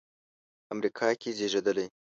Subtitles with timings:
[0.73, 1.85] امریکا کې زېږېدلی.